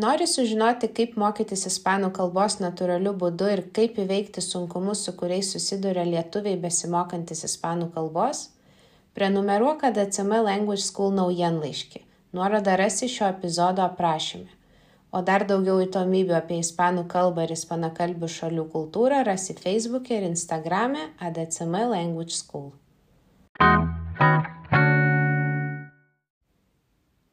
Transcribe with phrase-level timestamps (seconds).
[0.00, 6.06] Nori sužinoti, kaip mokytis ispanų kalbos natūraliu būdu ir kaip įveikti sunkumus, su kuriais susiduria
[6.08, 8.46] lietuviai besimokantis ispanų kalbos?
[9.18, 12.00] Prenumeruok ADCM Language School naujienlaiškį.
[12.32, 14.48] Nuorodą rasi šio epizodo aprašyme.
[15.12, 21.10] O dar daugiau įdomybių apie ispanų kalbą ir ispanakalbių šalių kultūrą rasi Facebook'e ir Instagram'e
[21.28, 22.70] ADCM Language School.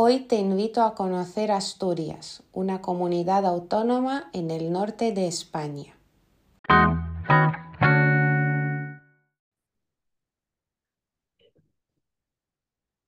[0.00, 5.98] Hoy te invito a conocer Asturias, una comunidad autónoma en el norte de España.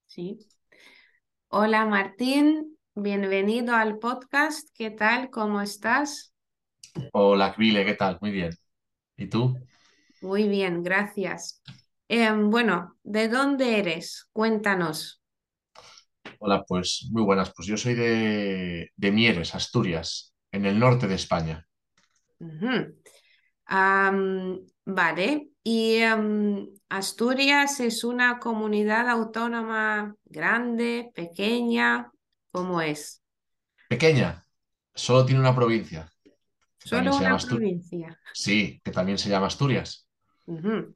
[0.07, 0.41] Sí.
[1.47, 4.69] Hola Martín, bienvenido al podcast.
[4.75, 5.31] ¿Qué tal?
[5.31, 6.35] ¿Cómo estás?
[7.13, 8.19] Hola, Kvile, ¿qué tal?
[8.21, 8.51] Muy bien.
[9.17, 9.57] ¿Y tú?
[10.23, 11.63] Muy bien, gracias.
[12.09, 14.29] Em, bueno, ¿de dónde eres?
[14.33, 15.20] Cuéntanos.
[16.43, 17.53] Hola, pues muy buenas.
[17.55, 21.67] Pues yo soy de, de Mieres, Asturias, en el norte de España.
[24.85, 26.01] Vale, y
[26.89, 32.11] Asturias es una comunidad autónoma grande, pequeña,
[32.51, 33.23] ¿cómo es?
[33.89, 34.45] Pequeña,
[34.95, 36.11] solo tiene una provincia,
[36.79, 38.19] Solo una provincia.
[38.33, 40.09] Sí, que también se llama Asturias.
[40.47, 40.95] Ujú.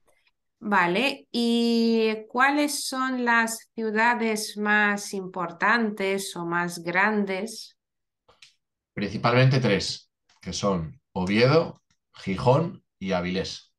[0.61, 7.77] Vale, ¿y cuáles son las ciudades más importantes o más grandes?
[8.95, 10.11] Principalmente tres,
[10.41, 11.83] que son Oviedo,
[12.15, 13.73] Gijón y Avilés.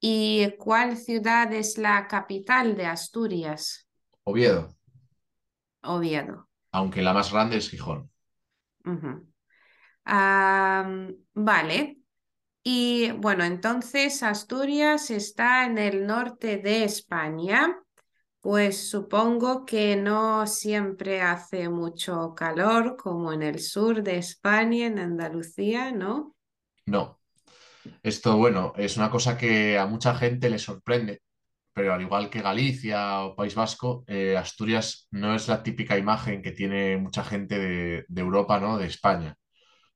[0.00, 3.86] ¿Y cuál ciudad es la capital de Asturias?
[4.24, 4.74] Oviedo,
[5.82, 6.48] Oviedo.
[6.72, 8.10] aunque la más grande es Gijón.
[11.34, 12.01] Vale.
[12.64, 17.78] Y bueno, entonces Asturias está en el norte de España.
[18.40, 24.98] Pues supongo que no siempre hace mucho calor como en el sur de España, en
[24.98, 26.34] Andalucía, ¿no?
[26.86, 27.20] No,
[28.02, 31.22] esto, bueno, es una cosa que a mucha gente le sorprende,
[31.74, 36.42] pero al igual que Galicia o País Vasco, eh, Asturias no es la típica imagen
[36.42, 38.78] que tiene mucha gente de, de Europa, ¿no?
[38.78, 39.36] De España.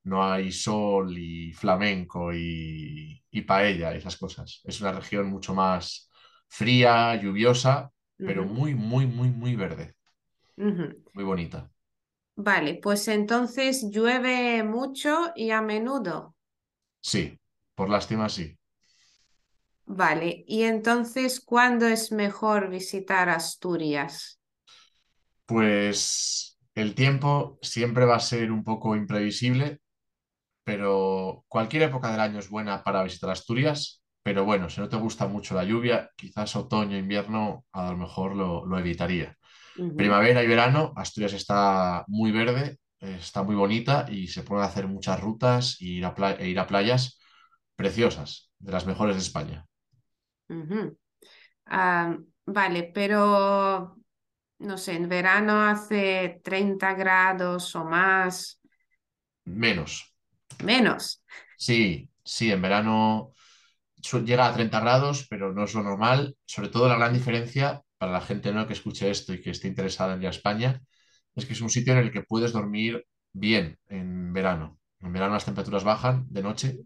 [0.07, 4.61] No hay sol y flamenco y, y paella, esas cosas.
[4.65, 6.11] Es una región mucho más
[6.49, 7.93] fría, lluviosa,
[8.25, 9.97] pero muy, muy, muy, muy verde,
[11.15, 11.71] muy bonita.
[12.37, 16.35] Vale, pues entonces llueve mucho y a menudo.
[17.13, 17.41] Sí,
[17.75, 18.59] por lástima sí.
[19.89, 24.39] Vale, y entonces, ¿cuándo es mejor visitar Asturias?
[25.47, 29.81] Pues el tiempo siempre va a ser un poco imprevisible,
[30.67, 34.03] pero cualquier época del año es buena para visitar Asturias.
[34.25, 38.37] Pero bueno, si no te gusta mucho la lluvia, quizás otoño, invierno, a lo mejor
[38.37, 39.37] lo, lo evitaría.
[39.97, 45.21] Primavera y verano, Asturias está muy verde, está muy bonita y se pueden hacer muchas
[45.21, 47.21] rutas y ir a pla- e ir a playas
[47.77, 49.67] preciosas, de las mejores de España.
[51.67, 52.17] Ah,
[52.47, 53.97] vale, pero
[54.61, 58.61] no sé, en verano hace 30 grados o más,
[59.63, 59.95] Menos.
[60.65, 61.23] Menos.
[61.57, 63.33] Sí, sí, en verano
[64.25, 66.37] llega a 30 grados, pero no es lo normal.
[66.47, 68.67] Sobre todo la gran diferencia para la gente ¿no?
[68.67, 70.83] que escuche esto y que esté interesada en ir a España
[71.35, 74.79] es que es un sitio en el que puedes dormir bien en verano.
[75.01, 76.79] En verano las temperaturas bajan de noche,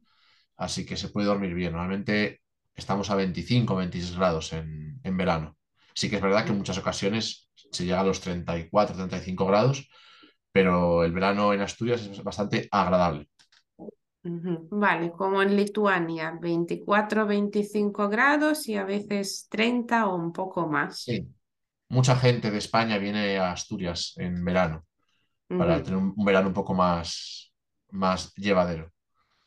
[0.57, 1.73] así que se puede dormir bien.
[1.73, 2.43] Normalmente
[2.75, 5.57] estamos a 25 o 26 grados en, en verano.
[5.95, 9.89] Sí que es verdad que en muchas ocasiones se llega a los 34, 35 grados,
[10.53, 13.29] pero el verano en Asturias es bastante agradable.
[14.23, 21.01] Vale, como en Lituania, 24, 25 grados y a veces 30 o un poco más.
[21.01, 21.27] Sí.
[21.89, 24.85] Mucha gente de España viene a Asturias en verano
[25.49, 27.53] para tener un, un verano un poco más,
[27.91, 28.93] más llevadero.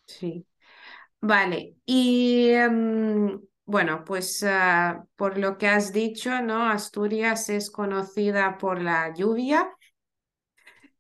[0.05, 0.45] Sí.
[1.21, 6.67] Vale, y em, bueno, pues ah, por lo que has dicho, ¿no?
[6.67, 9.69] Asturias es conocida por la lluvia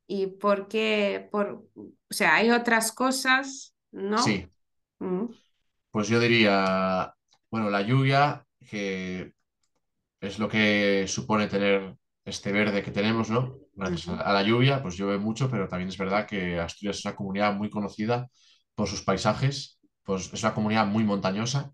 [0.07, 4.17] y porque, por, o sea, hay otras cosas, ¿no?
[4.17, 4.47] Sí,
[5.03, 5.25] Mm,
[5.91, 7.13] pues yo diría,
[7.51, 9.33] bueno, la lluvia, que
[10.21, 11.95] es lo que supone tener
[12.25, 13.57] este verde que tenemos, ¿no?
[13.73, 17.15] gracias a la lluvia, pues llueve mucho, pero también es verdad que Asturias es una
[17.15, 18.29] comunidad muy conocida
[18.75, 21.73] por sus paisajes, pues es una comunidad muy montañosa,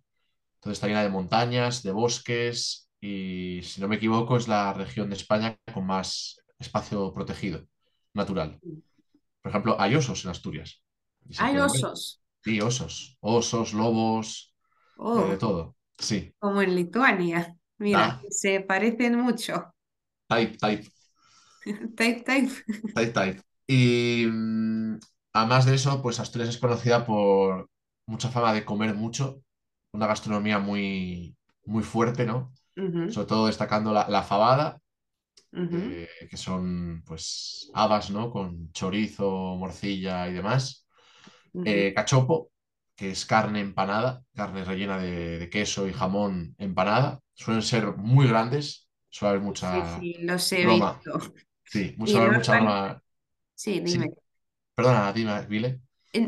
[0.56, 5.10] entonces está llena de montañas, de bosques y, si no me equivoco, es la región
[5.10, 7.68] de España con más espacio protegido
[8.14, 8.62] natural.
[9.42, 10.84] Por ejemplo, hay osos en Asturias
[11.38, 11.72] Hay ver.
[11.72, 12.22] osos.
[12.44, 14.56] Sí, osos, osos, lobos,
[15.16, 15.78] eh, de Oh, todo.
[15.98, 17.58] Sí, como en Lituania.
[17.80, 19.74] Mira, da, se parecen mucho.
[20.30, 20.90] type, type.
[21.96, 22.52] Type, type.
[22.94, 23.42] Type Type.
[23.68, 25.00] Y mm,
[25.34, 27.70] además de eso, pues Asturias es conocida por
[28.08, 29.42] mucha fama de comer mucho,
[29.92, 31.36] una gastronomía muy,
[31.66, 32.52] muy fuerte, ¿no?
[33.08, 34.82] Sobre todo destacando la, la fabada,
[35.72, 38.32] eh, que son pues habas, ¿no?
[38.32, 40.88] Con chorizo, morcilla y demás.
[41.64, 42.52] Eh, cachopo,
[42.96, 47.20] que es carne empanada, carne rellena de, de queso y jamón empanada.
[47.34, 51.06] Suelen ser muy grandes, suele haber Sí, mucha sí, los he broma.
[51.06, 51.12] visto.
[51.66, 53.04] Sí, haber mucha normal, broma.
[53.56, 54.14] sí, Sí, dime.
[54.76, 55.82] perdona, dime, Vile.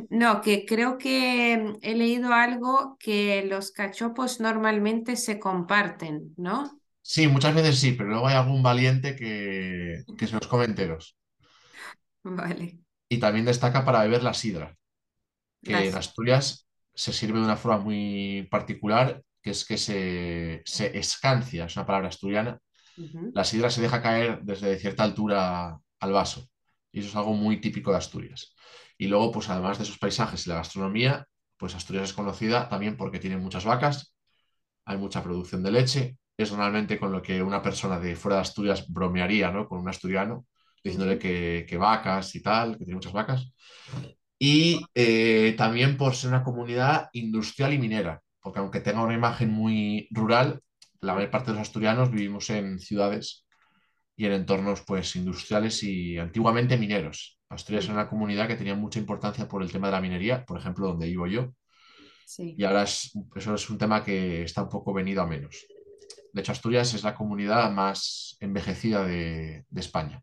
[0.10, 6.81] No, que creo que mm, he leído algo que los cachopos normalmente se comparten, ¿no?
[7.04, 11.18] Sí, muchas veces sí, pero luego hay algún valiente que, que se los come enteros.
[12.24, 14.76] Vale, Y también destaca para beber la sidra,
[15.64, 15.96] que en.
[15.96, 21.76] Asturias se sirve de una forma muy particular, que es que se, se escancia, es
[21.78, 22.60] una palabra asturiana.
[23.34, 26.50] La sidra se deja caer desde cierta altura al vaso.
[26.92, 28.56] Y eso es algo muy típico de Asturias.
[28.98, 31.28] Y luego, pues además de esos paisajes y la gastronomía,
[31.58, 34.16] pues Asturias es conocida también porque tiene muchas vacas,
[34.86, 36.18] hay mucha producción de leche.
[36.38, 39.68] Es normalmente con lo que una persona de fuera de Asturias bromearía, ¿no?
[39.68, 40.46] Con un asturiano,
[40.84, 43.54] diciéndole que, que vacas y tal, que tiene muchas vacas.
[44.40, 49.52] Y eh, también por ser una comunidad industrial y minera, porque aunque tenga una imagen
[49.52, 50.62] muy rural,
[51.02, 53.46] la mayor parte de los asturianos vivimos en ciudades
[54.16, 57.40] y en entornos pues industriales y antiguamente mineros.
[57.50, 60.60] Asturias era una comunidad que tenía mucha importancia por el tema de la minería, por
[60.60, 61.54] ejemplo, donde vivo yo,
[62.26, 62.56] Sí.
[62.58, 65.66] y ahora es, eso es un tema que está un poco venido a menos.
[66.34, 70.22] De hecho, Asturias es la comunidad más envejecida de, de España.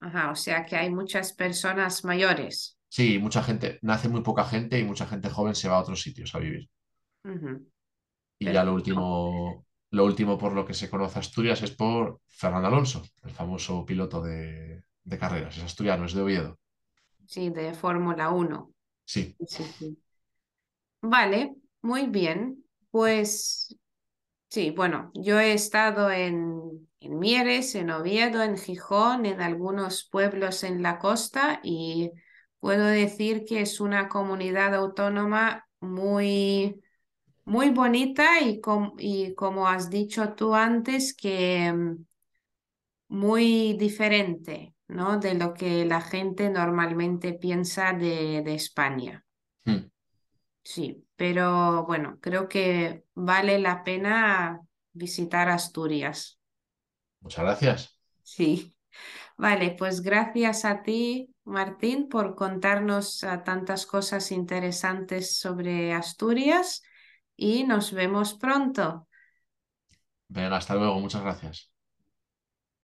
[0.00, 2.76] Ajá, o sea que hay muchas personas mayores.
[2.90, 6.02] Sí, mucha gente, nace muy poca gente y mucha gente joven se va a otros
[6.02, 6.68] sitios a vivir.
[8.38, 12.68] Y ya lo último, lo último por lo que se conoce Asturias es por Fernando
[12.68, 15.56] Alonso, el famoso piloto de, de carreras.
[15.56, 16.58] Es asturiano, es de Oviedo.
[17.26, 18.72] Sí, de Fórmula Uno.
[19.04, 19.98] Sí, Sí, sí, sí.
[21.02, 22.64] Vale, muy bien.
[22.90, 23.76] Pues
[24.48, 30.64] sí, bueno, yo he estado en, en Mieres, en Oviedo, en Gijón, en algunos pueblos
[30.64, 32.10] en la costa y
[32.60, 36.80] puedo decir que es una comunidad autónoma muy,
[37.44, 41.96] muy bonita y, com- y como has dicho tú antes, que mm,
[43.08, 45.18] muy diferente, ¿no?
[45.18, 49.24] De lo que la gente normalmente piensa de, de España.
[49.66, 49.90] Mm.
[50.62, 54.62] Sí, pero bueno, creo que vale la pena
[54.94, 56.40] visitar Asturias.
[57.20, 57.98] muchas gracias.
[58.22, 58.76] Sí,
[59.38, 66.82] vale, pues gracias a ti, Martín, por contarnos ah, tantas cosas interesantes sobre Asturias
[67.36, 69.08] y nos vemos pronto.
[70.28, 71.70] Venga, hasta luego, muchas gracias.